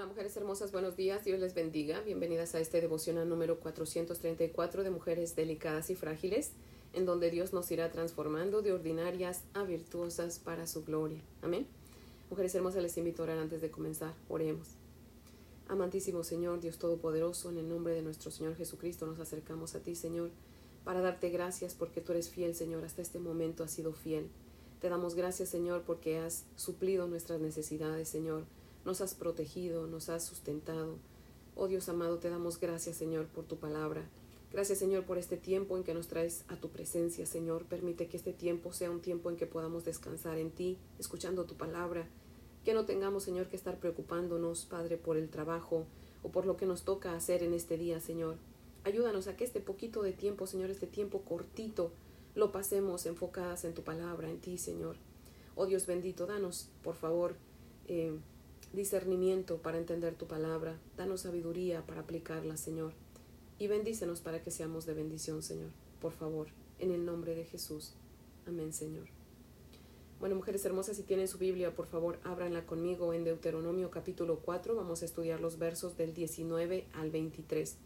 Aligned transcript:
Hola 0.00 0.08
mujeres 0.08 0.34
hermosas, 0.34 0.72
buenos 0.72 0.96
días, 0.96 1.26
Dios 1.26 1.38
les 1.40 1.52
bendiga. 1.52 2.00
Bienvenidas 2.00 2.54
a 2.54 2.60
este 2.60 2.80
devocional 2.80 3.28
número 3.28 3.60
434 3.60 4.82
de 4.82 4.88
mujeres 4.88 5.36
delicadas 5.36 5.90
y 5.90 5.94
frágiles, 5.94 6.52
en 6.94 7.04
donde 7.04 7.30
Dios 7.30 7.52
nos 7.52 7.70
irá 7.70 7.92
transformando 7.92 8.62
de 8.62 8.72
ordinarias 8.72 9.42
a 9.52 9.62
virtuosas 9.62 10.38
para 10.38 10.66
su 10.66 10.86
gloria. 10.86 11.20
Amén. 11.42 11.66
Mujeres 12.30 12.54
hermosas, 12.54 12.82
les 12.82 12.96
invito 12.96 13.20
a 13.20 13.24
orar 13.24 13.38
antes 13.40 13.60
de 13.60 13.70
comenzar. 13.70 14.14
Oremos. 14.30 14.68
Amantísimo 15.68 16.24
Señor, 16.24 16.62
Dios 16.62 16.78
Todopoderoso, 16.78 17.50
en 17.50 17.58
el 17.58 17.68
nombre 17.68 17.92
de 17.92 18.00
nuestro 18.00 18.30
Señor 18.30 18.56
Jesucristo 18.56 19.04
nos 19.04 19.20
acercamos 19.20 19.74
a 19.74 19.80
ti, 19.80 19.94
Señor, 19.94 20.30
para 20.82 21.02
darte 21.02 21.28
gracias 21.28 21.74
porque 21.74 22.00
tú 22.00 22.12
eres 22.12 22.30
fiel, 22.30 22.54
Señor, 22.54 22.86
hasta 22.86 23.02
este 23.02 23.18
momento 23.18 23.64
has 23.64 23.72
sido 23.72 23.92
fiel. 23.92 24.30
Te 24.80 24.88
damos 24.88 25.14
gracias, 25.14 25.50
Señor, 25.50 25.82
porque 25.82 26.16
has 26.16 26.46
suplido 26.56 27.06
nuestras 27.06 27.38
necesidades, 27.38 28.08
Señor 28.08 28.44
nos 28.84 29.00
has 29.00 29.14
protegido, 29.14 29.86
nos 29.86 30.08
has 30.08 30.24
sustentado. 30.24 30.98
Oh 31.54 31.68
Dios 31.68 31.88
amado, 31.88 32.18
te 32.18 32.30
damos 32.30 32.58
gracias, 32.58 32.96
Señor, 32.96 33.26
por 33.26 33.44
tu 33.44 33.56
palabra. 33.56 34.08
Gracias, 34.52 34.78
Señor, 34.78 35.04
por 35.04 35.16
este 35.18 35.36
tiempo 35.36 35.76
en 35.76 35.84
que 35.84 35.94
nos 35.94 36.08
traes 36.08 36.44
a 36.48 36.56
tu 36.56 36.70
presencia, 36.70 37.24
Señor. 37.24 37.66
Permite 37.66 38.08
que 38.08 38.16
este 38.16 38.32
tiempo 38.32 38.72
sea 38.72 38.90
un 38.90 39.00
tiempo 39.00 39.30
en 39.30 39.36
que 39.36 39.46
podamos 39.46 39.84
descansar 39.84 40.38
en 40.38 40.50
ti, 40.50 40.76
escuchando 40.98 41.44
tu 41.44 41.54
palabra. 41.54 42.08
Que 42.64 42.74
no 42.74 42.84
tengamos, 42.84 43.22
Señor, 43.22 43.48
que 43.48 43.56
estar 43.56 43.78
preocupándonos, 43.78 44.64
Padre, 44.64 44.96
por 44.96 45.16
el 45.16 45.28
trabajo 45.28 45.86
o 46.22 46.30
por 46.30 46.46
lo 46.46 46.56
que 46.56 46.66
nos 46.66 46.82
toca 46.82 47.14
hacer 47.14 47.42
en 47.44 47.54
este 47.54 47.78
día, 47.78 48.00
Señor. 48.00 48.36
Ayúdanos 48.82 49.28
a 49.28 49.36
que 49.36 49.44
este 49.44 49.60
poquito 49.60 50.02
de 50.02 50.12
tiempo, 50.12 50.46
Señor, 50.46 50.70
este 50.70 50.86
tiempo 50.86 51.20
cortito, 51.22 51.92
lo 52.34 52.50
pasemos 52.50 53.06
enfocadas 53.06 53.64
en 53.64 53.74
tu 53.74 53.82
palabra, 53.82 54.30
en 54.30 54.40
ti, 54.40 54.58
Señor. 54.58 54.96
Oh 55.54 55.66
Dios 55.66 55.86
bendito, 55.86 56.26
danos, 56.26 56.68
por 56.82 56.94
favor, 56.94 57.36
eh, 57.86 58.18
discernimiento 58.72 59.58
para 59.58 59.78
entender 59.78 60.14
tu 60.14 60.26
palabra, 60.26 60.78
danos 60.96 61.22
sabiduría 61.22 61.84
para 61.86 62.02
aplicarla, 62.02 62.56
Señor, 62.56 62.92
y 63.58 63.66
bendícenos 63.66 64.20
para 64.20 64.42
que 64.42 64.50
seamos 64.50 64.86
de 64.86 64.94
bendición, 64.94 65.42
Señor, 65.42 65.70
por 66.00 66.12
favor, 66.12 66.48
en 66.78 66.92
el 66.92 67.04
nombre 67.04 67.34
de 67.34 67.44
Jesús. 67.44 67.94
Amén, 68.46 68.72
Señor. 68.72 69.08
Bueno, 70.20 70.36
mujeres 70.36 70.64
hermosas, 70.66 70.96
si 70.96 71.02
tienen 71.02 71.28
su 71.28 71.38
Biblia, 71.38 71.74
por 71.74 71.86
favor, 71.86 72.18
ábranla 72.24 72.66
conmigo 72.66 73.14
en 73.14 73.24
Deuteronomio 73.24 73.90
capítulo 73.90 74.40
4. 74.40 74.76
Vamos 74.76 75.00
a 75.02 75.06
estudiar 75.06 75.40
los 75.40 75.58
versos 75.58 75.96
del 75.96 76.12
19 76.12 76.86
al 76.92 77.10
23. 77.10 77.76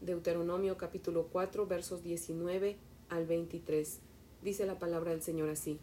Deuteronomio 0.00 0.78
capítulo 0.78 1.28
4, 1.30 1.66
versos 1.66 2.02
19 2.02 2.78
al 3.10 3.26
23. 3.26 3.98
Dice 4.42 4.64
la 4.64 4.78
palabra 4.78 5.10
del 5.10 5.20
Señor 5.20 5.50
así. 5.50 5.78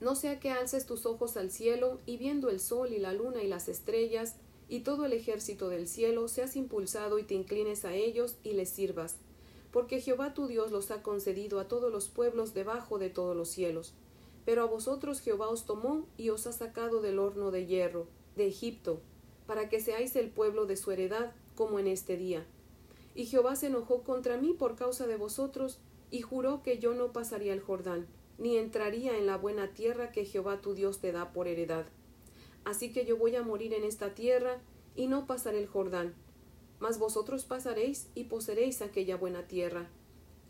No 0.00 0.14
sea 0.14 0.38
que 0.38 0.50
alces 0.50 0.86
tus 0.86 1.06
ojos 1.06 1.36
al 1.36 1.50
cielo 1.50 1.98
y 2.06 2.18
viendo 2.18 2.50
el 2.50 2.60
sol 2.60 2.92
y 2.92 2.98
la 2.98 3.12
luna 3.12 3.42
y 3.42 3.48
las 3.48 3.68
estrellas 3.68 4.36
y 4.68 4.80
todo 4.80 5.06
el 5.06 5.12
ejército 5.12 5.68
del 5.68 5.88
cielo, 5.88 6.28
seas 6.28 6.54
impulsado 6.54 7.18
y 7.18 7.24
te 7.24 7.34
inclines 7.34 7.84
a 7.84 7.94
ellos 7.94 8.36
y 8.44 8.52
les 8.52 8.68
sirvas, 8.68 9.16
porque 9.72 10.00
Jehová 10.00 10.34
tu 10.34 10.46
Dios 10.46 10.70
los 10.70 10.90
ha 10.90 11.02
concedido 11.02 11.58
a 11.58 11.66
todos 11.66 11.90
los 11.90 12.08
pueblos 12.08 12.54
debajo 12.54 12.98
de 12.98 13.10
todos 13.10 13.34
los 13.34 13.48
cielos. 13.48 13.92
Pero 14.44 14.62
a 14.62 14.66
vosotros 14.66 15.20
Jehová 15.20 15.48
os 15.48 15.64
tomó 15.64 16.06
y 16.16 16.30
os 16.30 16.46
ha 16.46 16.52
sacado 16.52 17.00
del 17.00 17.18
horno 17.18 17.50
de 17.50 17.66
hierro, 17.66 18.06
de 18.36 18.46
Egipto, 18.46 19.00
para 19.46 19.68
que 19.68 19.80
seáis 19.80 20.14
el 20.16 20.30
pueblo 20.30 20.66
de 20.66 20.76
su 20.76 20.90
heredad, 20.90 21.32
como 21.54 21.78
en 21.78 21.86
este 21.86 22.16
día. 22.16 22.46
Y 23.14 23.26
Jehová 23.26 23.56
se 23.56 23.66
enojó 23.66 24.02
contra 24.04 24.36
mí 24.36 24.52
por 24.52 24.76
causa 24.76 25.06
de 25.06 25.16
vosotros, 25.16 25.78
y 26.10 26.22
juró 26.22 26.62
que 26.62 26.78
yo 26.78 26.94
no 26.94 27.12
pasaría 27.12 27.52
el 27.52 27.60
Jordán 27.60 28.06
ni 28.38 28.56
entraría 28.56 29.18
en 29.18 29.26
la 29.26 29.36
buena 29.36 29.74
tierra 29.74 30.12
que 30.12 30.24
Jehová 30.24 30.60
tu 30.60 30.74
Dios 30.74 31.00
te 31.00 31.12
da 31.12 31.32
por 31.32 31.48
heredad. 31.48 31.86
Así 32.64 32.92
que 32.92 33.04
yo 33.04 33.16
voy 33.16 33.34
a 33.36 33.42
morir 33.42 33.74
en 33.74 33.84
esta 33.84 34.14
tierra 34.14 34.60
y 34.94 35.08
no 35.08 35.26
pasaré 35.26 35.58
el 35.58 35.66
Jordán. 35.66 36.14
Mas 36.78 36.98
vosotros 36.98 37.44
pasaréis 37.44 38.08
y 38.14 38.24
poseeréis 38.24 38.80
aquella 38.82 39.16
buena 39.16 39.48
tierra. 39.48 39.88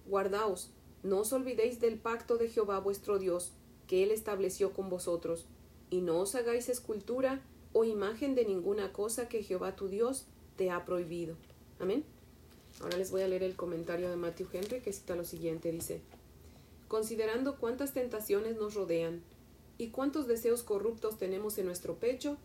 Guardaos, 0.06 0.70
no 1.02 1.20
os 1.20 1.32
olvidéis 1.32 1.80
del 1.80 1.98
pacto 1.98 2.36
de 2.36 2.48
Jehová 2.48 2.78
vuestro 2.80 3.18
Dios, 3.18 3.52
que 3.86 4.02
él 4.02 4.10
estableció 4.10 4.74
con 4.74 4.90
vosotros, 4.90 5.46
y 5.90 6.02
no 6.02 6.18
os 6.18 6.34
hagáis 6.34 6.68
escultura 6.68 7.42
o 7.72 7.84
imagen 7.84 8.34
de 8.34 8.44
ninguna 8.44 8.92
cosa 8.92 9.28
que 9.28 9.42
Jehová 9.42 9.76
tu 9.76 9.88
Dios 9.88 10.26
te 10.56 10.70
ha 10.70 10.84
prohibido. 10.84 11.36
Amén. 11.78 12.04
Ahora 12.82 12.98
les 12.98 13.10
voy 13.10 13.22
a 13.22 13.28
leer 13.28 13.42
el 13.42 13.56
comentario 13.56 14.10
de 14.10 14.16
Matthew 14.16 14.48
Henry 14.52 14.80
que 14.80 14.92
cita 14.92 15.16
lo 15.16 15.24
siguiente, 15.24 15.72
dice 15.72 16.02
considerando 16.88 17.56
cuántas 17.58 17.92
tentaciones 17.92 18.56
nos 18.56 18.74
rodean 18.74 19.22
y 19.76 19.88
cuántos 19.88 20.26
deseos 20.26 20.62
corruptos 20.62 21.18
tenemos 21.18 21.58
en 21.58 21.66
nuestro 21.66 21.96
pecho, 21.96 22.36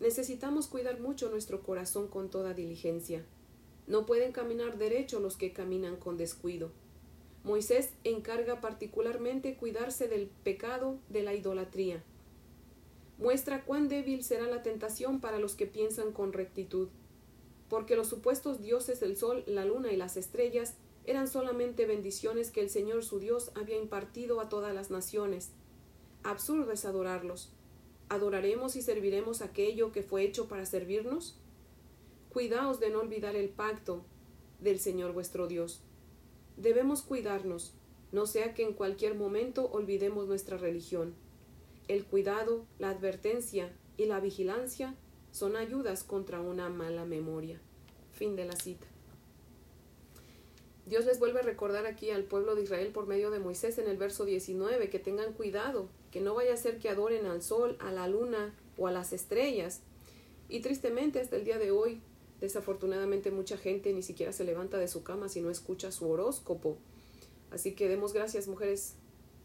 necesitamos 0.00 0.66
cuidar 0.66 1.00
mucho 1.00 1.30
nuestro 1.30 1.62
corazón 1.62 2.08
con 2.08 2.28
toda 2.28 2.52
diligencia. 2.52 3.24
No 3.86 4.04
pueden 4.04 4.32
caminar 4.32 4.76
derecho 4.76 5.20
los 5.20 5.36
que 5.36 5.52
caminan 5.52 5.96
con 5.96 6.16
descuido. 6.16 6.70
Moisés 7.44 7.90
encarga 8.04 8.60
particularmente 8.60 9.56
cuidarse 9.56 10.08
del 10.08 10.28
pecado 10.44 10.98
de 11.08 11.22
la 11.22 11.34
idolatría. 11.34 12.02
Muestra 13.18 13.64
cuán 13.64 13.88
débil 13.88 14.22
será 14.22 14.46
la 14.46 14.62
tentación 14.62 15.20
para 15.20 15.38
los 15.38 15.54
que 15.54 15.66
piensan 15.66 16.12
con 16.12 16.32
rectitud, 16.32 16.88
porque 17.68 17.96
los 17.96 18.08
supuestos 18.08 18.60
dioses 18.60 19.00
del 19.00 19.16
sol, 19.16 19.44
la 19.46 19.64
luna 19.64 19.92
y 19.92 19.96
las 19.96 20.16
estrellas 20.16 20.74
eran 21.04 21.26
solamente 21.26 21.86
bendiciones 21.86 22.50
que 22.50 22.60
el 22.60 22.70
Señor 22.70 23.04
su 23.04 23.18
Dios 23.18 23.50
había 23.54 23.76
impartido 23.76 24.40
a 24.40 24.48
todas 24.48 24.74
las 24.74 24.90
naciones. 24.90 25.50
Absurdo 26.22 26.72
es 26.72 26.84
adorarlos. 26.84 27.52
¿Adoraremos 28.08 28.76
y 28.76 28.82
serviremos 28.82 29.42
aquello 29.42 29.90
que 29.90 30.02
fue 30.02 30.22
hecho 30.22 30.46
para 30.46 30.66
servirnos? 30.66 31.38
Cuidaos 32.30 32.78
de 32.78 32.90
no 32.90 33.00
olvidar 33.00 33.36
el 33.36 33.48
pacto 33.48 34.04
del 34.60 34.78
Señor 34.78 35.12
vuestro 35.12 35.48
Dios. 35.48 35.80
Debemos 36.56 37.02
cuidarnos, 37.02 37.74
no 38.12 38.26
sea 38.26 38.54
que 38.54 38.62
en 38.62 38.74
cualquier 38.74 39.14
momento 39.14 39.70
olvidemos 39.72 40.28
nuestra 40.28 40.56
religión. 40.56 41.14
El 41.88 42.04
cuidado, 42.04 42.66
la 42.78 42.90
advertencia 42.90 43.74
y 43.96 44.06
la 44.06 44.20
vigilancia 44.20 44.94
son 45.32 45.56
ayudas 45.56 46.04
contra 46.04 46.40
una 46.40 46.68
mala 46.68 47.04
memoria. 47.04 47.60
Fin 48.12 48.36
de 48.36 48.44
la 48.44 48.54
cita. 48.54 48.91
Dios 50.84 51.04
les 51.06 51.20
vuelve 51.20 51.40
a 51.40 51.44
recordar 51.44 51.86
aquí 51.86 52.10
al 52.10 52.24
pueblo 52.24 52.54
de 52.54 52.62
Israel 52.64 52.88
por 52.88 53.06
medio 53.06 53.30
de 53.30 53.38
Moisés 53.38 53.78
en 53.78 53.88
el 53.88 53.96
verso 53.96 54.24
19 54.24 54.90
que 54.90 54.98
tengan 54.98 55.32
cuidado, 55.32 55.88
que 56.10 56.20
no 56.20 56.34
vaya 56.34 56.54
a 56.54 56.56
ser 56.56 56.78
que 56.78 56.88
adoren 56.88 57.26
al 57.26 57.42
sol, 57.42 57.76
a 57.80 57.92
la 57.92 58.08
luna 58.08 58.54
o 58.76 58.88
a 58.88 58.92
las 58.92 59.12
estrellas. 59.12 59.80
Y 60.48 60.60
tristemente 60.60 61.20
hasta 61.20 61.36
el 61.36 61.44
día 61.44 61.58
de 61.58 61.70
hoy, 61.70 62.02
desafortunadamente 62.40 63.30
mucha 63.30 63.56
gente 63.56 63.92
ni 63.92 64.02
siquiera 64.02 64.32
se 64.32 64.44
levanta 64.44 64.78
de 64.78 64.88
su 64.88 65.04
cama 65.04 65.28
si 65.28 65.40
no 65.40 65.50
escucha 65.50 65.92
su 65.92 66.10
horóscopo. 66.10 66.76
Así 67.52 67.74
que 67.74 67.88
demos 67.88 68.12
gracias 68.12 68.48
mujeres 68.48 68.96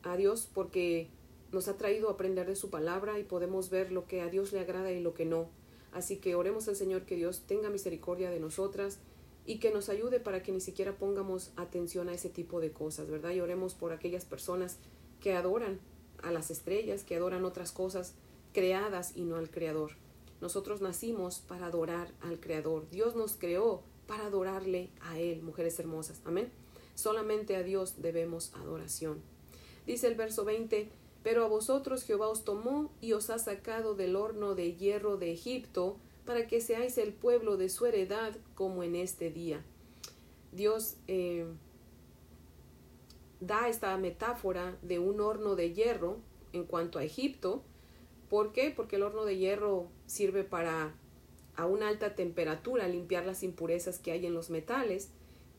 a 0.01 0.17
Dios 0.17 0.49
porque 0.51 1.09
nos 1.51 1.67
ha 1.67 1.77
traído 1.77 2.09
a 2.09 2.13
aprender 2.13 2.47
de 2.47 2.55
su 2.55 2.71
palabra 2.71 3.19
y 3.19 3.23
podemos 3.23 3.69
ver 3.69 3.91
lo 3.91 4.07
que 4.07 4.21
a 4.21 4.29
Dios 4.29 4.51
le 4.53 4.59
agrada 4.59 4.91
y 4.91 5.01
lo 5.01 5.13
que 5.13 5.25
no. 5.25 5.49
Así 5.91 6.17
que 6.17 6.35
oremos 6.35 6.67
al 6.67 6.75
Señor 6.75 7.03
que 7.03 7.15
Dios 7.15 7.43
tenga 7.45 7.69
misericordia 7.69 8.31
de 8.31 8.39
nosotras 8.39 8.99
y 9.47 9.59
que 9.59 9.71
nos 9.71 9.87
ayude 9.87 10.19
para 10.19 10.43
que 10.43 10.51
ni 10.51 10.59
siquiera 10.59 10.97
pongamos 10.97 11.51
atención 11.55 12.09
a 12.09 12.13
ese 12.13 12.29
tipo 12.29 12.59
de 12.59 12.71
cosas, 12.71 13.09
¿verdad? 13.09 13.31
Y 13.31 13.39
oremos 13.39 13.73
por 13.73 13.93
aquellas 13.93 14.25
personas 14.25 14.77
que 15.21 15.33
adoran 15.33 15.79
a 16.21 16.31
las 16.31 16.51
estrellas, 16.51 17.03
que 17.03 17.15
adoran 17.15 17.45
otras 17.45 17.71
cosas 17.71 18.13
creadas 18.53 19.13
y 19.15 19.23
no 19.23 19.37
al 19.37 19.49
Creador. 19.49 19.91
Nosotros 20.41 20.81
nacimos 20.81 21.39
para 21.39 21.67
adorar 21.67 22.11
al 22.21 22.41
Creador. 22.41 22.89
Dios 22.89 23.15
nos 23.15 23.35
creó 23.37 23.83
para 24.05 24.25
adorarle 24.25 24.89
a 24.99 25.17
Él, 25.17 25.41
mujeres 25.41 25.79
hermosas. 25.79 26.21
Amén. 26.25 26.51
Solamente 26.93 27.55
a 27.55 27.63
Dios 27.63 28.01
debemos 28.01 28.53
adoración. 28.53 29.21
Dice 29.85 30.07
el 30.07 30.15
verso 30.15 30.43
20, 30.43 30.89
pero 31.23 31.45
a 31.45 31.47
vosotros 31.47 32.03
Jehová 32.03 32.27
os 32.27 32.43
tomó 32.43 32.91
y 32.99 33.13
os 33.13 33.29
ha 33.29 33.39
sacado 33.39 33.95
del 33.95 34.17
horno 34.17 34.55
de 34.55 34.75
hierro 34.75 35.15
de 35.15 35.31
Egipto, 35.31 35.97
para 36.27 36.45
que 36.45 36.59
seáis 36.61 36.97
el 36.97 37.13
pueblo 37.13 37.55
de 37.55 37.69
su 37.69 37.85
heredad 37.85 38.35
como 38.53 38.83
en 38.83 38.95
este 38.95 39.31
día. 39.31 39.63
Dios 40.51 40.97
eh, 41.07 41.45
da 43.39 43.69
esta 43.69 43.95
metáfora 43.97 44.77
de 44.81 44.99
un 44.99 45.21
horno 45.21 45.55
de 45.55 45.73
hierro 45.73 46.17
en 46.51 46.65
cuanto 46.65 46.99
a 46.99 47.05
Egipto. 47.05 47.63
¿Por 48.29 48.51
qué? 48.51 48.73
Porque 48.75 48.97
el 48.97 49.03
horno 49.03 49.23
de 49.23 49.37
hierro 49.37 49.87
sirve 50.05 50.43
para 50.43 50.93
a 51.55 51.65
una 51.65 51.87
alta 51.87 52.13
temperatura 52.13 52.87
limpiar 52.87 53.25
las 53.25 53.41
impurezas 53.41 53.97
que 53.97 54.11
hay 54.11 54.25
en 54.25 54.33
los 54.33 54.49
metales 54.51 55.09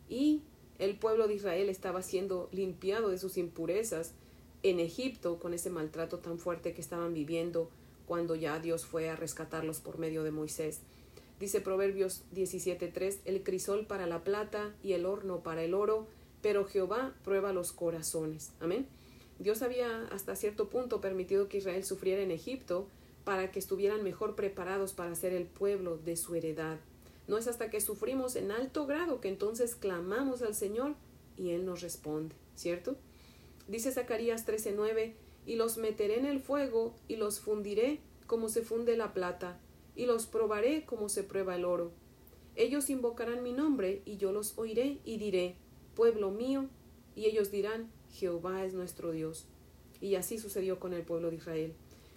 y 0.09 0.43
el 0.79 0.97
pueblo 0.97 1.27
de 1.27 1.35
Israel 1.35 1.71
estaba 1.71 2.03
siendo 2.03 2.49
limpiado 2.53 3.09
de 3.09 3.19
sus 3.19 3.37
impurezas 3.37 4.13
en 4.63 4.81
Egipto 4.81 5.41
con 5.41 5.55
ese 5.55 5.71
maltrato 5.71 6.19
tan 6.19 6.39
fuerte 6.39 6.73
que 6.75 6.81
estaban 6.81 7.15
viviendo 7.15 7.71
cuando 8.09 8.35
ya 8.35 8.59
Dios 8.59 8.87
fue 8.87 9.11
a 9.11 9.17
rescatarlos 9.17 9.81
por 9.81 9.99
medio 9.99 10.25
de 10.25 10.31
Moisés. 10.31 10.81
Dice 11.39 11.61
Proverbios 11.61 12.23
17:3, 12.35 13.21
el 13.27 13.43
crisol 13.43 13.87
para 13.87 14.07
la 14.07 14.25
plata 14.25 14.75
y 14.83 14.95
el 14.95 15.05
horno 15.05 15.43
para 15.43 15.63
el 15.63 15.75
oro, 15.75 16.09
pero 16.41 16.65
Jehová 16.65 17.15
prueba 17.23 17.53
los 17.53 17.73
corazones. 17.73 18.53
Amén. 18.61 18.89
Dios 19.39 19.61
había 19.63 20.07
hasta 20.11 20.35
cierto 20.35 20.71
punto 20.71 21.01
permitido 21.01 21.49
que 21.49 21.59
Israel 21.59 21.85
sufriera 21.85 22.23
en 22.23 22.31
Egipto 22.31 22.89
para 23.25 23.53
que 23.53 23.59
estuvieran 23.59 24.03
mejor 24.03 24.35
preparados 24.35 24.95
para 24.95 25.15
ser 25.15 25.35
el 25.35 25.45
pueblo 25.45 25.99
de 25.99 26.17
su 26.17 26.35
heredad. 26.35 26.79
No 27.29 27.37
es 27.37 27.47
hasta 27.47 27.69
que 27.69 27.83
sufrimos 27.83 28.37
en 28.37 28.51
alto 28.51 28.87
grado 28.87 29.21
que 29.21 29.29
entonces 29.29 29.77
clamamos 29.77 30.41
al 30.41 30.55
Señor 30.55 30.95
y 31.37 31.51
Él 31.51 31.67
nos 31.67 31.83
responde, 31.83 32.35
¿cierto? 32.57 32.97
Dice 33.69 33.93
Zacarías 33.93 34.47
13:9, 34.47 35.13
y 35.49 35.57
los 35.57 35.79
meteré 35.79 36.19
en 36.19 36.27
el 36.27 36.41
fuego 36.41 36.95
y 37.09 37.17
los 37.17 37.41
fundiré 37.41 38.01
como 38.27 38.51
se 38.51 38.61
funde 38.61 38.99
la 38.99 39.15
plata, 39.15 39.59
y 39.97 40.05
los 40.05 40.27
probaré 40.27 40.85
como 40.85 41.09
se 41.09 41.25
prueba 41.25 41.57
el 41.57 41.65
oro. 41.65 41.91
Ellos 42.55 42.91
invocarán 42.91 43.43
mi 43.43 43.53
nombre 43.53 44.03
y 44.05 44.19
yo 44.19 44.31
los 44.31 44.59
oiré 44.59 44.99
y 45.07 45.17
diré, 45.17 45.57
pueblo 45.95 46.31
mío, 46.31 46.69
y 47.17 47.25
ellos 47.25 47.51
dirán, 47.51 47.91
Jehová 48.13 48.67
es 48.67 48.75
nuestro 48.75 49.11
Dios. 49.11 49.47
Y 50.03 50.17
así 50.17 50.37
sucedió 50.39 50.79
con 50.79 50.93
el 50.93 51.03
pueblo 51.03 51.31
de 51.31 51.37
Israel. 51.37 51.73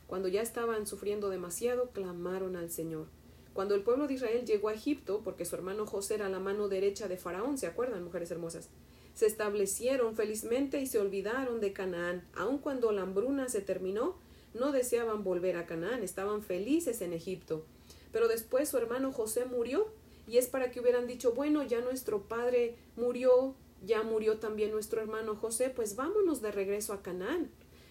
Cuando 0.07 0.27
ya 0.27 0.41
estaban 0.41 0.85
sufriendo 0.85 1.29
demasiado, 1.29 1.91
clamaron 1.91 2.57
al 2.57 2.69
Señor. 2.69 3.07
Cuando 3.53 3.75
el 3.75 3.83
pueblo 3.83 4.07
de 4.07 4.15
Israel 4.15 4.45
llegó 4.45 4.67
a 4.67 4.73
Egipto, 4.73 5.21
porque 5.23 5.45
su 5.45 5.55
hermano 5.55 5.85
José 5.85 6.15
era 6.15 6.27
la 6.27 6.41
mano 6.41 6.67
derecha 6.67 7.07
de 7.07 7.15
Faraón, 7.15 7.57
¿se 7.57 7.67
acuerdan, 7.67 8.03
mujeres 8.03 8.29
hermosas? 8.29 8.67
Se 9.13 9.25
establecieron 9.25 10.15
felizmente 10.15 10.79
y 10.79 10.87
se 10.87 10.99
olvidaron 10.99 11.59
de 11.59 11.73
Canaán. 11.73 12.23
Aun 12.33 12.57
cuando 12.57 12.91
la 12.91 13.03
hambruna 13.03 13.49
se 13.49 13.61
terminó, 13.61 14.15
no 14.53 14.71
deseaban 14.71 15.23
volver 15.23 15.57
a 15.57 15.65
Canaán, 15.65 16.03
estaban 16.03 16.43
felices 16.43 17.01
en 17.01 17.13
Egipto. 17.13 17.65
Pero 18.11 18.27
después 18.27 18.69
su 18.69 18.77
hermano 18.77 19.11
José 19.11 19.45
murió, 19.45 19.87
y 20.27 20.37
es 20.37 20.47
para 20.47 20.71
que 20.71 20.79
hubieran 20.79 21.07
dicho, 21.07 21.33
bueno, 21.33 21.63
ya 21.63 21.81
nuestro 21.81 22.23
padre 22.23 22.75
murió, 22.95 23.55
ya 23.85 24.03
murió 24.03 24.37
también 24.37 24.71
nuestro 24.71 25.01
hermano 25.01 25.35
José, 25.35 25.69
pues 25.69 25.95
vámonos 25.95 26.41
de 26.41 26.51
regreso 26.51 26.93
a 26.93 27.01
Canaán. 27.01 27.49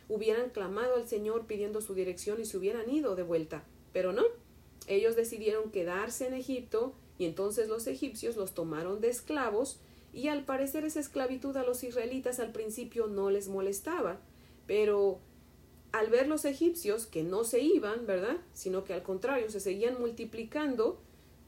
Hubieran 0.08 0.50
clamado 0.50 0.96
al 0.96 1.08
Señor 1.08 1.46
pidiendo 1.46 1.80
su 1.80 1.94
dirección 1.94 2.40
y 2.40 2.44
se 2.44 2.56
hubieran 2.56 2.90
ido 2.90 3.14
de 3.14 3.22
vuelta. 3.22 3.64
Pero 3.92 4.12
no, 4.12 4.24
ellos 4.86 5.16
decidieron 5.16 5.70
quedarse 5.70 6.26
en 6.26 6.34
Egipto 6.34 6.94
y 7.18 7.26
entonces 7.26 7.68
los 7.68 7.86
egipcios 7.86 8.36
los 8.36 8.54
tomaron 8.54 9.00
de 9.00 9.08
esclavos 9.08 9.78
y 10.12 10.28
al 10.28 10.44
parecer 10.44 10.84
esa 10.84 11.00
esclavitud 11.00 11.56
a 11.56 11.62
los 11.62 11.84
israelitas 11.84 12.40
al 12.40 12.52
principio 12.52 13.06
no 13.06 13.30
les 13.30 13.48
molestaba, 13.48 14.18
pero 14.66 15.18
al 15.92 16.08
ver 16.08 16.28
los 16.28 16.44
egipcios 16.44 17.06
que 17.06 17.22
no 17.22 17.44
se 17.44 17.60
iban, 17.60 18.06
¿verdad? 18.06 18.36
Sino 18.54 18.84
que 18.84 18.94
al 18.94 19.02
contrario 19.02 19.50
se 19.50 19.60
seguían 19.60 20.00
multiplicando, 20.00 21.00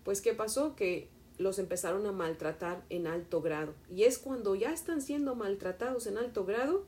pues 0.05 0.20
¿qué 0.20 0.32
pasó? 0.32 0.75
Que 0.75 1.09
los 1.38 1.59
empezaron 1.59 2.06
a 2.06 2.12
maltratar 2.12 2.85
en 2.91 3.06
alto 3.06 3.41
grado. 3.41 3.75
Y 3.91 4.05
es 4.05 4.19
cuando 4.19 4.55
ya 4.55 4.73
están 4.73 5.00
siendo 5.00 5.35
maltratados 5.35 6.06
en 6.06 6.19
alto 6.19 6.44
grado 6.44 6.85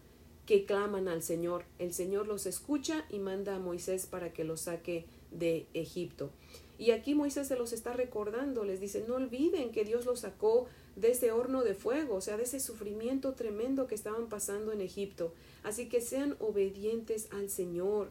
que 0.47 0.65
claman 0.65 1.09
al 1.09 1.23
Señor. 1.23 1.65
El 1.79 1.95
Señor 1.95 2.27
los 2.27 2.47
escucha 2.47 3.05
y 3.11 3.19
manda 3.19 3.57
a 3.57 3.61
Moisés 3.61 4.07
para 4.07 4.33
que 4.33 4.45
los 4.45 4.63
saque 4.63 5.07
de 5.31 5.67
Egipto. 5.75 6.31
Y 6.79 6.91
aquí 6.91 7.15
Moisés 7.15 7.49
se 7.49 7.57
los 7.57 7.73
está 7.73 7.93
recordando, 7.93 8.65
les 8.65 8.81
dice, 8.81 9.05
no 9.07 9.15
olviden 9.15 9.71
que 9.71 9.85
Dios 9.85 10.07
los 10.07 10.21
sacó 10.21 10.67
de 10.97 11.11
ese 11.11 11.33
horno 11.33 11.63
de 11.65 11.75
fuego, 11.75 12.17
o 12.17 12.21
sea, 12.21 12.37
de 12.37 12.45
ese 12.45 12.61
sufrimiento 12.61 13.35
tremendo 13.35 13.87
que 13.87 13.95
estaban 13.95 14.29
pasando 14.29 14.73
en 14.73 14.81
Egipto. 14.81 15.33
Así 15.63 15.89
que 15.89 16.01
sean 16.01 16.37
obedientes 16.41 17.29
al 17.33 17.51
Señor 17.51 18.09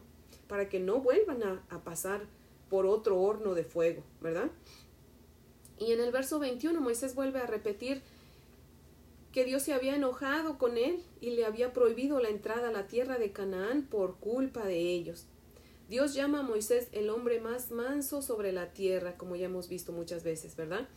para 0.48 0.68
que 0.68 0.80
no 0.80 1.00
vuelvan 1.00 1.42
a, 1.42 1.84
pasar 1.84 2.22
por 2.68 2.86
otro 2.86 3.20
horno 3.20 3.54
de 3.54 3.64
fuego, 3.64 4.02
¿verdad? 4.20 4.50
Y 5.78 5.92
en 5.92 6.00
el 6.00 6.12
verso 6.12 6.38
21 6.38 6.80
Moisés 6.80 7.14
vuelve 7.14 7.40
a 7.40 7.46
repetir 7.46 8.02
que 9.32 9.44
Dios 9.44 9.62
se 9.62 9.72
había 9.72 9.96
enojado 9.96 10.58
con 10.58 10.76
él 10.76 11.02
y 11.20 11.30
le 11.30 11.44
había 11.44 11.72
prohibido 11.72 12.20
la 12.20 12.28
entrada 12.28 12.68
a 12.68 12.72
la 12.72 12.86
tierra 12.86 13.18
de 13.18 13.32
Canaán 13.32 13.82
por 13.82 14.16
culpa 14.16 14.64
de 14.64 14.78
ellos. 14.78 15.26
Dios 15.88 16.14
llama 16.14 16.40
a 16.40 16.42
Moisés 16.42 16.88
el 16.92 17.10
hombre 17.10 17.40
más 17.40 17.70
manso 17.70 18.22
sobre 18.22 18.52
la 18.52 18.72
tierra, 18.72 19.16
como 19.16 19.36
ya 19.36 19.46
hemos 19.46 19.68
visto 19.68 19.92
muchas 19.92 20.22
veces, 20.22 20.56
¿verdad? 20.56 20.88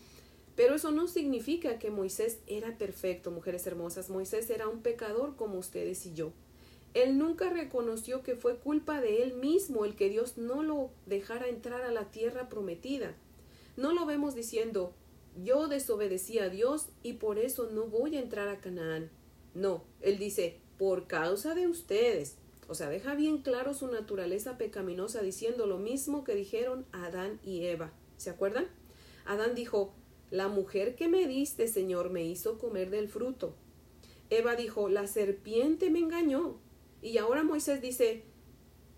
Pero 0.57 0.75
eso 0.75 0.91
no 0.91 1.07
significa 1.07 1.77
que 1.77 1.91
Moisés 1.91 2.39
era 2.47 2.79
perfecto, 2.79 3.29
mujeres 3.29 3.67
hermosas. 3.67 4.09
Moisés 4.09 4.49
era 4.49 4.67
un 4.67 4.81
pecador 4.81 5.35
como 5.35 5.59
ustedes 5.59 6.03
y 6.07 6.13
yo. 6.15 6.33
Él 6.95 7.19
nunca 7.19 7.51
reconoció 7.51 8.23
que 8.23 8.35
fue 8.35 8.57
culpa 8.57 8.99
de 8.99 9.21
él 9.21 9.35
mismo 9.35 9.85
el 9.85 9.95
que 9.95 10.09
Dios 10.09 10.39
no 10.39 10.63
lo 10.63 10.89
dejara 11.05 11.47
entrar 11.47 11.83
a 11.83 11.91
la 11.91 12.09
tierra 12.09 12.49
prometida. 12.49 13.15
No 13.75 13.93
lo 13.93 14.07
vemos 14.07 14.33
diciendo, 14.33 14.95
yo 15.43 15.67
desobedecí 15.67 16.39
a 16.39 16.49
Dios 16.49 16.87
y 17.03 17.13
por 17.13 17.37
eso 17.37 17.69
no 17.71 17.85
voy 17.85 18.15
a 18.17 18.19
entrar 18.19 18.47
a 18.47 18.59
Canaán. 18.59 19.11
No, 19.53 19.83
él 20.01 20.17
dice, 20.17 20.57
por 20.79 21.05
causa 21.05 21.53
de 21.53 21.67
ustedes, 21.67 22.35
o 22.67 22.73
sea, 22.73 22.89
deja 22.89 23.13
bien 23.13 23.43
claro 23.43 23.75
su 23.75 23.85
naturaleza 23.89 24.57
pecaminosa 24.57 25.21
diciendo 25.21 25.67
lo 25.67 25.77
mismo 25.77 26.23
que 26.23 26.33
dijeron 26.33 26.87
Adán 26.93 27.39
y 27.43 27.65
Eva. 27.65 27.93
¿Se 28.17 28.31
acuerdan? 28.31 28.67
Adán 29.27 29.53
dijo, 29.53 29.93
La 30.29 30.47
mujer 30.49 30.95
que 30.95 31.07
me 31.07 31.25
diste, 31.27 31.67
Señor, 31.67 32.09
me 32.09 32.25
hizo 32.25 32.57
comer 32.57 32.89
del 32.89 33.07
fruto. 33.07 33.53
Eva 34.29 34.55
dijo, 34.55 34.89
La 34.89 35.07
serpiente 35.07 35.89
me 35.89 35.99
engañó. 35.99 36.57
Y 37.01 37.17
ahora 37.17 37.43
Moisés 37.43 37.81
dice, 37.81 38.23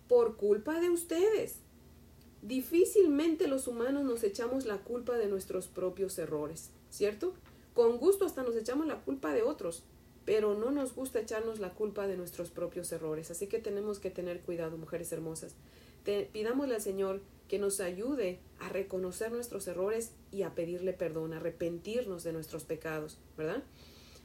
Por 0.08 0.38
culpa 0.38 0.80
de 0.80 0.90
ustedes. 0.90 1.60
Difícilmente 2.42 3.48
los 3.48 3.68
humanos 3.68 4.06
nos 4.06 4.24
echamos 4.24 4.66
la 4.66 4.78
culpa 4.78 5.18
de 5.18 5.28
nuestros 5.28 5.68
propios 5.68 6.18
errores, 6.18 6.72
¿cierto? 6.90 7.34
Con 7.74 7.98
gusto 7.98 8.26
hasta 8.26 8.44
nos 8.44 8.56
echamos 8.56 8.88
la 8.88 9.02
culpa 9.02 9.34
de 9.34 9.42
otros, 9.42 9.84
pero 10.26 10.56
no 10.56 10.72
nos 10.72 10.96
gusta 10.96 11.20
echarnos 11.20 11.60
la 11.60 11.74
culpa 11.74 12.08
de 12.08 12.16
nuestros 12.16 12.50
propios 12.50 12.92
errores. 12.92 13.30
Así 13.30 13.48
que 13.48 13.60
tenemos 13.60 14.00
que 14.00 14.10
tener 14.10 14.40
cuidado, 14.42 14.78
mujeres 14.78 15.12
hermosas. 15.12 15.54
pidámosle 16.32 16.76
al 16.76 16.82
Señor 16.82 17.22
que 17.50 17.60
nos 17.60 17.82
ayude 17.82 18.40
a 18.60 18.70
reconocer 18.70 19.32
nuestros 19.32 19.68
errores 19.68 20.14
y 20.32 20.44
a 20.44 20.56
pedirle 20.56 20.94
perdón, 20.94 21.34
a 21.34 21.38
arrepentirnos 21.38 22.24
de 22.24 22.32
nuestros 22.32 22.64
pecados, 22.64 23.18
¿verdad? 23.38 23.64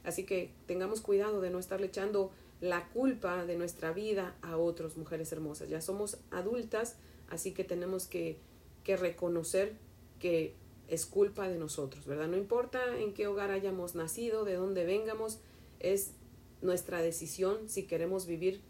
Así 0.05 0.23
que 0.23 0.53
tengamos 0.67 1.01
cuidado 1.01 1.41
de 1.41 1.49
no 1.49 1.59
estarle 1.59 1.87
echando 1.87 2.31
la 2.61 2.87
culpa 2.89 3.45
de 3.45 3.57
nuestra 3.57 3.91
vida 3.91 4.35
a 4.41 4.57
otros, 4.57 4.95
mujeres 4.95 5.31
hermosas. 5.31 5.67
Ya 5.67 5.81
somos 5.81 6.19
adultas, 6.31 6.97
así 7.27 7.51
que 7.51 7.63
tenemos 7.63 8.07
que, 8.07 8.37
que 8.83 8.95
reconocer 8.95 9.73
que 10.19 10.53
es 10.87 11.07
culpa 11.07 11.49
de 11.49 11.57
nosotros, 11.57 12.05
¿verdad? 12.05 12.27
No 12.27 12.37
importa 12.37 12.97
en 12.97 13.13
qué 13.13 13.25
hogar 13.25 13.49
hayamos 13.49 13.95
nacido, 13.95 14.45
de 14.45 14.53
dónde 14.53 14.85
vengamos, 14.85 15.39
es 15.79 16.11
nuestra 16.61 17.01
decisión 17.01 17.67
si 17.67 17.83
queremos 17.83 18.27
vivir 18.27 18.61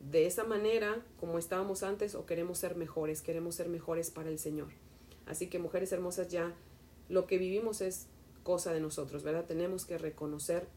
de 0.00 0.26
esa 0.26 0.44
manera 0.44 1.04
como 1.18 1.38
estábamos 1.38 1.82
antes 1.82 2.14
o 2.14 2.26
queremos 2.26 2.58
ser 2.58 2.76
mejores, 2.76 3.22
queremos 3.22 3.54
ser 3.54 3.68
mejores 3.68 4.10
para 4.10 4.28
el 4.28 4.38
Señor. 4.38 4.68
Así 5.26 5.48
que 5.48 5.58
mujeres 5.58 5.92
hermosas 5.92 6.28
ya 6.28 6.54
lo 7.08 7.26
que 7.26 7.38
vivimos 7.38 7.80
es 7.80 8.06
cosa 8.42 8.72
de 8.72 8.80
nosotros, 8.80 9.22
¿verdad? 9.22 9.44
Tenemos 9.46 9.84
que 9.84 9.98
reconocer 9.98 10.68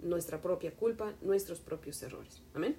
nuestra 0.00 0.40
propia 0.40 0.72
culpa, 0.72 1.14
nuestros 1.20 1.60
propios 1.60 2.02
errores. 2.02 2.42
Amén. 2.54 2.76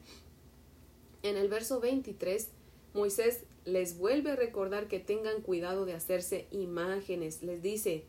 En 1.23 1.35
el 1.35 1.49
verso 1.49 1.81
23, 1.81 2.49
Moisés 2.93 3.43
les 3.65 3.97
vuelve 3.97 4.31
a 4.31 4.35
recordar 4.35 4.87
que 4.87 4.99
tengan 4.99 5.41
cuidado 5.41 5.85
de 5.85 5.93
hacerse 5.93 6.47
imágenes. 6.51 7.43
Les 7.43 7.61
dice, 7.61 8.05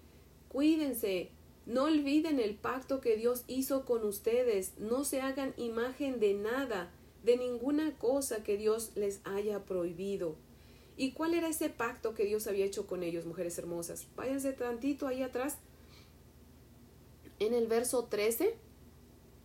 cuídense, 0.48 1.30
no 1.66 1.84
olviden 1.84 2.40
el 2.40 2.54
pacto 2.54 3.00
que 3.00 3.16
Dios 3.16 3.44
hizo 3.46 3.84
con 3.84 4.04
ustedes. 4.04 4.78
No 4.78 5.04
se 5.04 5.20
hagan 5.20 5.54
imagen 5.56 6.20
de 6.20 6.34
nada, 6.34 6.92
de 7.24 7.36
ninguna 7.36 7.96
cosa 7.98 8.42
que 8.42 8.56
Dios 8.56 8.92
les 8.94 9.20
haya 9.24 9.64
prohibido. 9.64 10.36
¿Y 10.96 11.12
cuál 11.12 11.34
era 11.34 11.48
ese 11.48 11.70
pacto 11.70 12.14
que 12.14 12.24
Dios 12.24 12.46
había 12.46 12.66
hecho 12.66 12.86
con 12.86 13.02
ellos, 13.02 13.24
mujeres 13.24 13.58
hermosas? 13.58 14.06
Váyanse 14.16 14.52
tantito 14.52 15.06
ahí 15.06 15.22
atrás. 15.22 15.58
En 17.38 17.54
el 17.54 17.66
verso 17.66 18.04
13 18.04 18.54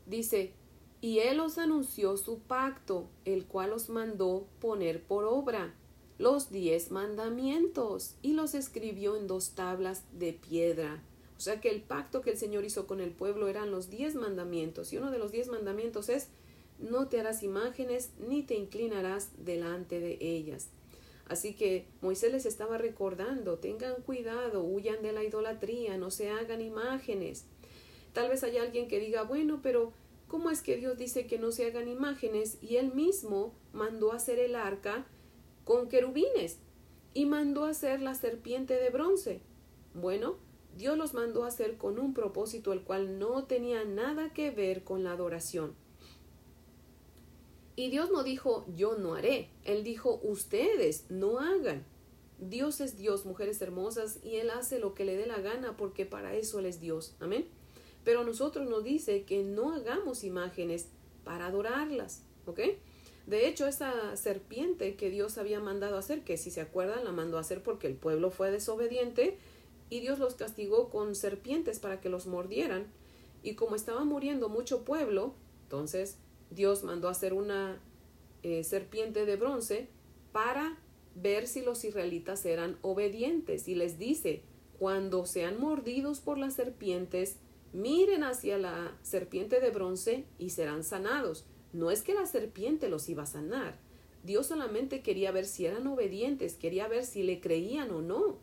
dice, 0.05 0.51
y 0.99 1.19
Él 1.19 1.39
os 1.39 1.57
anunció 1.57 2.17
su 2.17 2.39
pacto, 2.39 3.07
el 3.23 3.45
cual 3.45 3.73
os 3.73 3.89
mandó 3.89 4.47
poner 4.59 5.03
por 5.03 5.23
obra 5.25 5.73
los 6.17 6.49
diez 6.51 6.91
mandamientos, 6.91 8.15
y 8.21 8.33
los 8.33 8.53
escribió 8.53 9.15
en 9.15 9.27
dos 9.27 9.51
tablas 9.51 10.03
de 10.11 10.33
piedra. 10.33 11.03
O 11.37 11.39
sea 11.39 11.59
que 11.59 11.69
el 11.69 11.81
pacto 11.81 12.21
que 12.21 12.31
el 12.31 12.37
Señor 12.37 12.63
hizo 12.63 12.87
con 12.87 13.01
el 13.01 13.11
pueblo 13.11 13.47
eran 13.47 13.71
los 13.71 13.89
diez 13.89 14.15
mandamientos. 14.15 14.93
Y 14.93 14.97
uno 14.97 15.11
de 15.11 15.19
los 15.19 15.31
diez 15.31 15.47
mandamientos 15.47 16.09
es 16.09 16.29
no 16.79 17.07
te 17.07 17.19
harás 17.19 17.43
imágenes 17.43 18.11
ni 18.27 18.43
te 18.43 18.55
inclinarás 18.55 19.29
delante 19.43 19.99
de 19.99 20.17
ellas. 20.19 20.69
Así 21.27 21.55
que 21.55 21.87
Moisés 22.01 22.31
les 22.31 22.45
estaba 22.45 22.77
recordando, 22.77 23.57
tengan 23.57 23.95
cuidado, 24.03 24.63
huyan 24.63 25.01
de 25.01 25.11
la 25.11 25.23
idolatría, 25.23 25.97
no 25.97 26.11
se 26.11 26.29
hagan 26.29 26.61
imágenes. 26.61 27.45
Tal 28.13 28.29
vez 28.29 28.43
haya 28.43 28.61
alguien 28.61 28.87
que 28.87 28.99
diga, 28.99 29.23
bueno, 29.23 29.59
pero 29.63 29.91
¿cómo 30.27 30.51
es 30.51 30.61
que 30.61 30.77
Dios 30.77 30.97
dice 30.97 31.25
que 31.25 31.39
no 31.39 31.51
se 31.51 31.65
hagan 31.65 31.87
imágenes 31.87 32.57
y 32.61 32.77
él 32.77 32.93
mismo 32.93 33.53
mandó 33.73 34.13
hacer 34.13 34.39
el 34.39 34.55
arca 34.55 35.05
con 35.63 35.89
querubines 35.89 36.59
y 37.13 37.25
mandó 37.25 37.65
hacer 37.65 38.01
la 38.01 38.13
serpiente 38.13 38.75
de 38.75 38.89
bronce? 38.91 39.41
Bueno, 39.95 40.37
Dios 40.77 40.97
los 40.97 41.13
mandó 41.13 41.45
hacer 41.45 41.77
con 41.77 41.97
un 41.97 42.13
propósito 42.13 42.71
el 42.71 42.83
cual 42.83 43.17
no 43.17 43.45
tenía 43.45 43.83
nada 43.83 44.31
que 44.31 44.51
ver 44.51 44.83
con 44.83 45.03
la 45.03 45.13
adoración. 45.13 45.73
Y 47.75 47.89
Dios 47.89 48.09
no 48.11 48.23
dijo, 48.23 48.65
yo 48.75 48.97
no 48.97 49.15
haré. 49.15 49.49
Él 49.63 49.83
dijo, 49.83 50.19
ustedes 50.23 51.05
no 51.09 51.39
hagan. 51.39 51.85
Dios 52.39 52.81
es 52.81 52.97
Dios, 52.97 53.25
mujeres 53.25 53.61
hermosas, 53.61 54.19
y 54.23 54.35
Él 54.35 54.49
hace 54.49 54.79
lo 54.79 54.93
que 54.93 55.05
le 55.05 55.15
dé 55.15 55.25
la 55.25 55.39
gana 55.39 55.77
porque 55.77 56.05
para 56.05 56.35
eso 56.35 56.59
Él 56.59 56.65
es 56.65 56.79
Dios. 56.79 57.15
Amén. 57.19 57.45
Pero 58.03 58.21
a 58.21 58.23
nosotros 58.23 58.69
nos 58.69 58.83
dice 58.83 59.23
que 59.23 59.43
no 59.43 59.73
hagamos 59.73 60.23
imágenes 60.23 60.87
para 61.23 61.47
adorarlas. 61.47 62.23
¿Ok? 62.45 62.59
De 63.25 63.47
hecho, 63.47 63.65
esa 63.65 64.15
serpiente 64.15 64.95
que 64.95 65.09
Dios 65.09 65.37
había 65.37 65.59
mandado 65.59 65.97
hacer, 65.97 66.23
que 66.23 66.37
si 66.37 66.51
se 66.51 66.61
acuerdan, 66.61 67.03
la 67.03 67.11
mandó 67.11 67.39
hacer 67.39 67.63
porque 67.63 67.87
el 67.87 67.95
pueblo 67.95 68.29
fue 68.29 68.51
desobediente, 68.51 69.37
y 69.89 69.99
Dios 69.99 70.19
los 70.19 70.35
castigó 70.35 70.89
con 70.89 71.15
serpientes 71.15 71.79
para 71.79 72.01
que 72.01 72.09
los 72.09 72.27
mordieran. 72.27 72.87
Y 73.43 73.55
como 73.55 73.75
estaba 73.75 74.03
muriendo 74.03 74.49
mucho 74.49 74.83
pueblo, 74.83 75.33
entonces 75.63 76.17
Dios 76.51 76.83
mandó 76.83 77.09
hacer 77.09 77.33
una 77.33 77.79
eh, 78.43 78.63
serpiente 78.63 79.25
de 79.25 79.35
bronce 79.35 79.87
para 80.31 80.77
ver 81.15 81.47
si 81.47 81.61
los 81.61 81.83
israelitas 81.83 82.45
eran 82.45 82.77
obedientes. 82.81 83.67
Y 83.67 83.75
les 83.75 83.97
dice, 83.97 84.41
cuando 84.77 85.25
sean 85.25 85.59
mordidos 85.59 86.19
por 86.19 86.37
las 86.37 86.53
serpientes, 86.53 87.37
miren 87.73 88.23
hacia 88.23 88.57
la 88.57 88.97
serpiente 89.01 89.59
de 89.59 89.71
bronce 89.71 90.25
y 90.37 90.51
serán 90.51 90.83
sanados. 90.83 91.45
No 91.73 91.91
es 91.91 92.03
que 92.03 92.13
la 92.13 92.25
serpiente 92.25 92.89
los 92.89 93.09
iba 93.09 93.23
a 93.23 93.27
sanar. 93.27 93.77
Dios 94.23 94.47
solamente 94.47 95.01
quería 95.01 95.31
ver 95.31 95.45
si 95.45 95.65
eran 95.65 95.85
obedientes, 95.87 96.55
quería 96.55 96.87
ver 96.87 97.05
si 97.05 97.23
le 97.23 97.39
creían 97.41 97.91
o 97.91 98.01
no. 98.01 98.37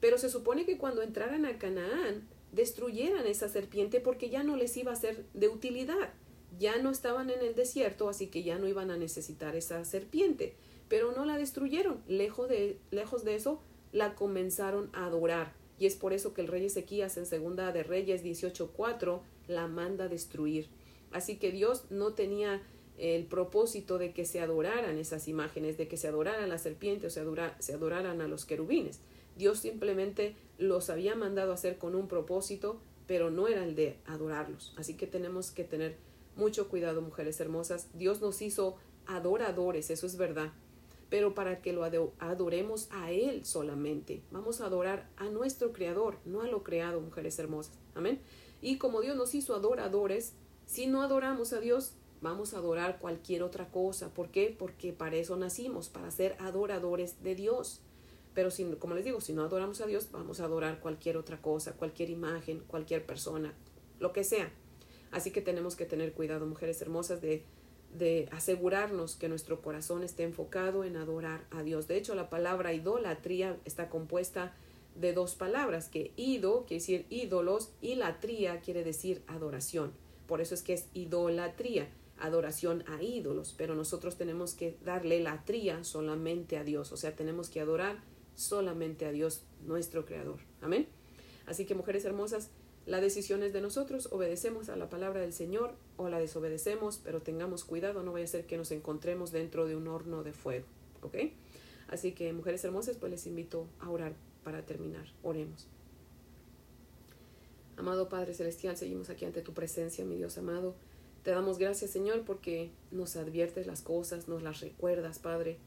Pero 0.00 0.18
se 0.18 0.28
supone 0.28 0.64
que 0.64 0.78
cuando 0.78 1.02
entraran 1.02 1.46
a 1.46 1.58
Canaán, 1.58 2.28
destruyeran 2.52 3.26
esa 3.26 3.48
serpiente 3.48 4.00
porque 4.00 4.30
ya 4.30 4.42
no 4.42 4.56
les 4.56 4.76
iba 4.76 4.92
a 4.92 4.96
ser 4.96 5.24
de 5.34 5.48
utilidad. 5.48 6.12
Ya 6.58 6.78
no 6.78 6.90
estaban 6.90 7.30
en 7.30 7.40
el 7.40 7.54
desierto, 7.54 8.08
así 8.08 8.28
que 8.28 8.42
ya 8.42 8.58
no 8.58 8.68
iban 8.68 8.90
a 8.90 8.96
necesitar 8.96 9.56
esa 9.56 9.84
serpiente. 9.84 10.54
Pero 10.88 11.12
no 11.12 11.24
la 11.24 11.36
destruyeron. 11.36 12.02
Lejos 12.08 12.48
de, 12.48 12.78
lejos 12.90 13.24
de 13.24 13.34
eso, 13.34 13.60
la 13.92 14.14
comenzaron 14.14 14.90
a 14.92 15.06
adorar. 15.06 15.52
Y 15.78 15.86
es 15.86 15.96
por 15.96 16.12
eso 16.12 16.34
que 16.34 16.40
el 16.40 16.48
rey 16.48 16.64
Ezequías 16.64 17.16
en 17.16 17.26
Segunda 17.26 17.72
de 17.72 17.82
Reyes 17.82 18.24
18.4 18.24 19.20
la 19.46 19.68
manda 19.68 20.08
destruir. 20.08 20.68
Así 21.12 21.36
que 21.36 21.52
Dios 21.52 21.84
no 21.90 22.14
tenía 22.14 22.62
el 22.98 23.24
propósito 23.26 23.98
de 23.98 24.12
que 24.12 24.24
se 24.24 24.40
adoraran 24.40 24.98
esas 24.98 25.28
imágenes, 25.28 25.78
de 25.78 25.86
que 25.86 25.96
se 25.96 26.08
adoraran 26.08 26.48
la 26.48 26.58
serpiente 26.58 27.06
o 27.06 27.10
se, 27.10 27.22
se 27.60 27.74
adoraran 27.74 28.20
a 28.20 28.28
los 28.28 28.44
querubines. 28.44 29.00
Dios 29.36 29.60
simplemente 29.60 30.34
los 30.58 30.90
había 30.90 31.14
mandado 31.14 31.52
a 31.52 31.54
hacer 31.54 31.78
con 31.78 31.94
un 31.94 32.08
propósito, 32.08 32.80
pero 33.06 33.30
no 33.30 33.46
era 33.46 33.64
el 33.64 33.76
de 33.76 33.96
adorarlos. 34.04 34.74
Así 34.76 34.94
que 34.94 35.06
tenemos 35.06 35.52
que 35.52 35.62
tener 35.62 35.96
mucho 36.38 36.68
cuidado, 36.68 37.02
mujeres 37.02 37.38
hermosas. 37.40 37.88
Dios 37.92 38.20
nos 38.20 38.40
hizo 38.40 38.76
adoradores, 39.06 39.90
eso 39.90 40.06
es 40.06 40.16
verdad, 40.16 40.52
pero 41.10 41.34
para 41.34 41.60
que 41.60 41.72
lo 41.72 41.84
adoremos 41.84 42.88
a 42.90 43.10
Él 43.10 43.44
solamente. 43.44 44.22
Vamos 44.30 44.60
a 44.60 44.66
adorar 44.66 45.10
a 45.16 45.28
nuestro 45.28 45.72
Creador, 45.72 46.18
no 46.24 46.40
a 46.42 46.46
lo 46.46 46.62
creado, 46.62 47.00
mujeres 47.00 47.38
hermosas. 47.38 47.78
Amén. 47.94 48.20
Y 48.60 48.78
como 48.78 49.00
Dios 49.00 49.16
nos 49.16 49.34
hizo 49.34 49.54
adoradores, 49.54 50.34
si 50.66 50.86
no 50.86 51.02
adoramos 51.02 51.52
a 51.52 51.60
Dios, 51.60 51.92
vamos 52.20 52.54
a 52.54 52.58
adorar 52.58 52.98
cualquier 52.98 53.42
otra 53.42 53.70
cosa. 53.70 54.12
¿Por 54.12 54.30
qué? 54.30 54.54
Porque 54.56 54.92
para 54.92 55.16
eso 55.16 55.36
nacimos, 55.36 55.88
para 55.88 56.10
ser 56.10 56.36
adoradores 56.40 57.22
de 57.22 57.34
Dios. 57.34 57.80
Pero 58.34 58.50
si, 58.50 58.64
como 58.76 58.94
les 58.94 59.04
digo, 59.04 59.20
si 59.20 59.32
no 59.32 59.42
adoramos 59.42 59.80
a 59.80 59.86
Dios, 59.86 60.10
vamos 60.12 60.40
a 60.40 60.44
adorar 60.44 60.80
cualquier 60.80 61.16
otra 61.16 61.40
cosa, 61.40 61.72
cualquier 61.72 62.10
imagen, 62.10 62.62
cualquier 62.66 63.04
persona, 63.06 63.54
lo 63.98 64.12
que 64.12 64.24
sea. 64.24 64.52
Así 65.10 65.30
que 65.30 65.40
tenemos 65.40 65.76
que 65.76 65.84
tener 65.84 66.12
cuidado, 66.12 66.46
mujeres 66.46 66.80
hermosas, 66.82 67.20
de, 67.20 67.44
de 67.96 68.28
asegurarnos 68.32 69.16
que 69.16 69.28
nuestro 69.28 69.62
corazón 69.62 70.02
esté 70.02 70.24
enfocado 70.24 70.84
en 70.84 70.96
adorar 70.96 71.46
a 71.50 71.62
Dios. 71.62 71.88
De 71.88 71.96
hecho, 71.96 72.14
la 72.14 72.30
palabra 72.30 72.72
idolatría 72.72 73.56
está 73.64 73.88
compuesta 73.88 74.54
de 74.94 75.12
dos 75.12 75.34
palabras, 75.34 75.88
que 75.88 76.12
ido 76.16 76.64
quiere 76.66 76.80
decir 76.80 77.06
ídolos 77.08 77.70
y 77.80 77.94
latría 77.94 78.60
quiere 78.60 78.84
decir 78.84 79.22
adoración. 79.28 79.92
Por 80.26 80.40
eso 80.40 80.54
es 80.54 80.62
que 80.62 80.74
es 80.74 80.86
idolatría, 80.92 81.88
adoración 82.18 82.84
a 82.88 83.02
ídolos, 83.02 83.54
pero 83.56 83.74
nosotros 83.74 84.16
tenemos 84.16 84.54
que 84.54 84.76
darle 84.84 85.20
latría 85.20 85.84
solamente 85.84 86.58
a 86.58 86.64
Dios, 86.64 86.92
o 86.92 86.96
sea, 86.96 87.14
tenemos 87.14 87.48
que 87.48 87.60
adorar 87.60 88.02
solamente 88.34 89.06
a 89.06 89.12
Dios, 89.12 89.42
nuestro 89.66 90.04
Creador. 90.04 90.40
Amén. 90.60 90.86
Así 91.46 91.64
que, 91.64 91.74
mujeres 91.74 92.04
hermosas, 92.04 92.50
la 92.88 93.02
decisión 93.02 93.42
es 93.42 93.52
de 93.52 93.60
nosotros, 93.60 94.08
obedecemos 94.12 94.70
a 94.70 94.76
la 94.76 94.88
palabra 94.88 95.20
del 95.20 95.34
Señor 95.34 95.74
o 95.98 96.08
la 96.08 96.18
desobedecemos, 96.18 96.98
pero 97.04 97.20
tengamos 97.20 97.64
cuidado, 97.64 98.02
no 98.02 98.12
vaya 98.12 98.24
a 98.24 98.28
ser 98.28 98.46
que 98.46 98.56
nos 98.56 98.70
encontremos 98.70 99.30
dentro 99.30 99.66
de 99.66 99.76
un 99.76 99.88
horno 99.88 100.22
de 100.22 100.32
fuego. 100.32 100.64
¿Ok? 101.02 101.16
Así 101.88 102.12
que, 102.12 102.32
mujeres 102.32 102.64
hermosas, 102.64 102.96
pues 102.96 103.12
les 103.12 103.26
invito 103.26 103.66
a 103.78 103.90
orar 103.90 104.14
para 104.42 104.64
terminar. 104.64 105.04
Oremos. 105.22 105.66
Amado 107.76 108.08
Padre 108.08 108.32
Celestial, 108.32 108.78
seguimos 108.78 109.10
aquí 109.10 109.26
ante 109.26 109.42
tu 109.42 109.52
presencia, 109.52 110.06
mi 110.06 110.16
Dios 110.16 110.38
amado. 110.38 110.74
Te 111.24 111.30
damos 111.32 111.58
gracias, 111.58 111.90
Señor, 111.90 112.24
porque 112.24 112.70
nos 112.90 113.16
adviertes 113.16 113.66
las 113.66 113.82
cosas, 113.82 114.28
nos 114.28 114.42
las 114.42 114.60
recuerdas, 114.60 115.18
Padre. 115.18 115.58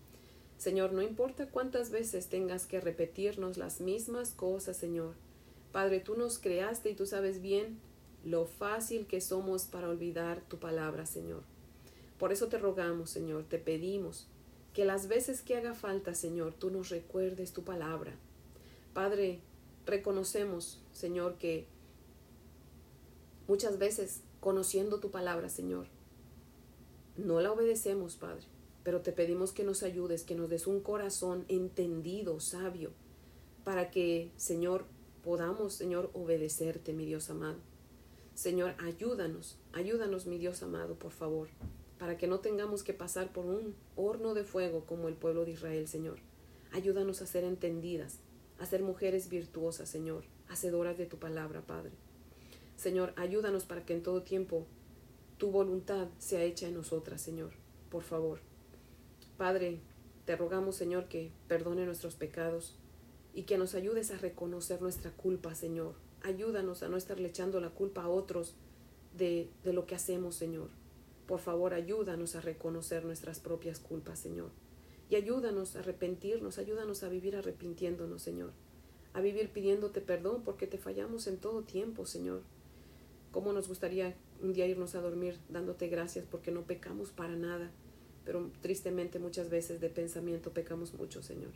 Señor, 0.58 0.92
no 0.92 1.04
importa 1.04 1.50
cuántas 1.50 1.92
veces 1.92 2.30
tengas 2.30 2.66
que 2.66 2.82
repetirnos 2.82 3.58
las 3.58 3.80
mismas 3.80 4.32
cosas, 4.32 4.76
Señor. 4.76 5.14
Padre, 5.72 6.00
tú 6.00 6.16
nos 6.16 6.38
creaste 6.40 6.90
y 6.90 6.96
tú 6.96 7.06
sabes 7.06 7.42
bien 7.42 7.80
lo 8.24 8.46
fácil 8.46 9.08
que 9.08 9.22
somos 9.22 9.66
para 9.66 9.90
olvidar 9.90 10.42
tu 10.48 10.60
palabra, 10.60 11.06
Señor. 11.06 11.44
Por 12.20 12.32
eso 12.32 12.48
te 12.48 12.58
rogamos, 12.58 13.10
Señor, 13.10 13.46
te 13.46 13.58
pedimos 13.58 14.28
que 14.74 14.86
las 14.86 15.08
veces 15.08 15.42
que 15.42 15.56
haga 15.56 15.74
falta, 15.74 16.14
Señor, 16.14 16.54
tú 16.54 16.70
nos 16.70 16.90
recuerdes 16.90 17.52
tu 17.52 17.64
palabra. 17.64 18.14
Padre, 18.94 19.40
reconocemos, 19.86 20.82
Señor, 20.94 21.38
que 21.38 21.66
muchas 23.48 23.80
veces, 23.80 24.22
conociendo 24.40 25.00
tu 25.00 25.10
palabra, 25.12 25.50
Señor, 25.50 25.88
no 27.18 27.42
la 27.42 27.52
obedecemos, 27.52 28.16
Padre 28.16 28.46
pero 28.84 29.02
te 29.02 29.12
pedimos 29.12 29.52
que 29.52 29.64
nos 29.64 29.84
ayudes, 29.84 30.24
que 30.24 30.36
nos 30.36 30.50
des 30.50 30.68
un 30.68 30.80
corazón 30.80 31.46
entendido, 31.48 32.40
sabio, 32.40 32.92
para 33.64 33.92
que, 33.92 34.32
Señor, 34.38 34.86
podamos, 35.24 35.74
Señor, 35.74 36.10
obedecerte, 36.14 36.94
mi 36.94 37.06
Dios 37.06 37.30
amado. 37.30 37.60
Señor, 38.34 38.76
ayúdanos, 38.80 39.58
ayúdanos, 39.74 40.26
mi 40.26 40.38
Dios 40.38 40.64
amado, 40.64 40.96
por 40.96 41.12
favor, 41.12 41.50
para 42.00 42.18
que 42.18 42.28
no 42.28 42.40
tengamos 42.40 42.84
que 42.84 42.94
pasar 42.94 43.32
por 43.32 43.46
un 43.46 43.76
horno 43.96 44.34
de 44.34 44.44
fuego 44.44 44.86
como 44.86 45.08
el 45.08 45.16
pueblo 45.16 45.46
de 45.46 45.52
Israel, 45.52 45.88
Señor. 45.88 46.20
Ayúdanos 46.72 47.22
a 47.22 47.28
ser 47.28 47.44
entendidas, 47.44 48.20
a 48.58 48.66
ser 48.66 48.82
mujeres 48.82 49.30
virtuosas, 49.30 49.90
Señor, 49.90 50.24
hacedoras 50.48 50.98
de 50.98 51.06
tu 51.06 51.18
palabra, 51.18 51.62
Padre. 51.62 51.92
Señor, 52.78 53.14
ayúdanos 53.16 53.66
para 53.66 53.86
que 53.86 53.94
en 53.94 54.02
todo 54.02 54.24
tiempo 54.24 54.66
tu 55.38 55.52
voluntad 55.52 56.08
sea 56.18 56.44
hecha 56.44 56.68
en 56.68 56.76
nosotras, 56.76 57.22
Señor, 57.22 57.52
por 57.90 58.04
favor. 58.04 58.40
Padre, 59.38 59.82
te 60.26 60.36
rogamos, 60.36 60.76
Señor, 60.76 61.08
que 61.08 61.32
perdone 61.48 61.86
nuestros 61.86 62.16
pecados 62.16 62.78
y 63.34 63.44
que 63.44 63.58
nos 63.58 63.76
ayudes 63.76 64.12
a 64.12 64.18
reconocer 64.18 64.82
nuestra 64.82 65.12
culpa, 65.12 65.56
Señor. 65.56 65.94
Ayúdanos 66.22 66.84
a 66.84 66.90
no 66.90 66.98
estarle 66.98 67.30
echando 67.30 67.60
la 67.60 67.70
culpa 67.70 68.04
a 68.04 68.10
otros 68.10 68.56
de, 69.18 69.50
de 69.64 69.74
lo 69.74 69.86
que 69.86 69.96
hacemos, 69.96 70.36
Señor. 70.36 70.70
Por 71.28 71.40
favor, 71.40 71.74
ayúdanos 71.74 72.36
a 72.36 72.42
reconocer 72.42 73.06
nuestras 73.06 73.40
propias 73.40 73.80
culpas, 73.80 74.20
Señor. 74.20 74.50
Y 75.10 75.16
ayúdanos 75.16 75.76
a 75.76 75.80
arrepentirnos, 75.80 76.58
ayúdanos 76.58 77.04
a 77.04 77.10
vivir 77.10 77.36
arrepintiéndonos, 77.36 78.22
Señor. 78.22 78.52
A 79.14 79.22
vivir 79.22 79.50
pidiéndote 79.50 80.02
perdón 80.02 80.44
porque 80.44 80.68
te 80.68 80.78
fallamos 80.78 81.28
en 81.28 81.38
todo 81.38 81.64
tiempo, 81.64 82.06
Señor. 82.06 82.42
¿Cómo 83.32 83.54
nos 83.54 83.68
gustaría 83.68 84.16
un 84.42 84.54
día 84.54 84.68
irnos 84.68 84.96
a 84.96 85.02
dormir 85.02 85.38
dándote 85.50 85.88
gracias 85.88 86.26
porque 86.30 86.52
no 86.52 86.64
pecamos 86.64 87.12
para 87.12 87.36
nada? 87.36 87.72
pero 88.26 88.52
tristemente 88.62 89.20
muchas 89.20 89.50
veces 89.50 89.82
de 89.82 89.90
pensamiento 89.90 90.52
pecamos 90.52 90.94
mucho, 90.94 91.24
Señor. 91.24 91.52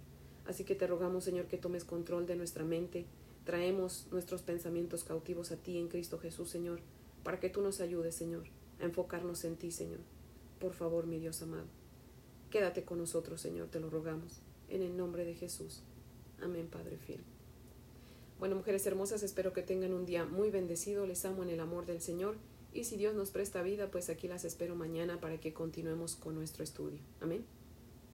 Así 0.45 0.63
que 0.63 0.75
te 0.75 0.87
rogamos, 0.87 1.23
Señor, 1.23 1.47
que 1.47 1.57
tomes 1.57 1.83
control 1.83 2.25
de 2.25 2.35
nuestra 2.35 2.63
mente. 2.63 3.05
Traemos 3.45 4.07
nuestros 4.11 4.41
pensamientos 4.41 5.03
cautivos 5.03 5.51
a 5.51 5.57
ti 5.57 5.77
en 5.77 5.87
Cristo 5.87 6.17
Jesús, 6.19 6.49
Señor, 6.49 6.79
para 7.23 7.39
que 7.39 7.49
tú 7.49 7.61
nos 7.61 7.81
ayudes, 7.81 8.15
Señor, 8.15 8.43
a 8.79 8.85
enfocarnos 8.85 9.43
en 9.43 9.55
ti, 9.55 9.71
Señor. 9.71 9.99
Por 10.59 10.73
favor, 10.73 11.07
mi 11.07 11.19
Dios 11.19 11.41
amado. 11.41 11.67
Quédate 12.49 12.83
con 12.83 12.99
nosotros, 12.99 13.41
Señor, 13.41 13.67
te 13.69 13.79
lo 13.79 13.89
rogamos. 13.89 14.41
En 14.69 14.81
el 14.81 14.95
nombre 14.97 15.25
de 15.25 15.35
Jesús. 15.35 15.83
Amén, 16.41 16.67
Padre 16.67 16.97
fiel. 16.97 17.21
Bueno, 18.39 18.55
mujeres 18.55 18.85
hermosas, 18.85 19.23
espero 19.23 19.53
que 19.53 19.61
tengan 19.61 19.93
un 19.93 20.05
día 20.05 20.25
muy 20.25 20.49
bendecido. 20.49 21.05
Les 21.05 21.23
amo 21.25 21.43
en 21.43 21.49
el 21.49 21.59
amor 21.59 21.85
del 21.85 22.01
Señor 22.01 22.35
y 22.73 22.83
si 22.83 22.97
Dios 22.97 23.15
nos 23.15 23.31
presta 23.31 23.61
vida, 23.61 23.89
pues 23.89 24.09
aquí 24.09 24.27
las 24.27 24.43
espero 24.43 24.75
mañana 24.75 25.21
para 25.21 25.39
que 25.39 25.53
continuemos 25.53 26.15
con 26.15 26.35
nuestro 26.35 26.63
estudio. 26.63 26.99
Amén. 27.21 27.45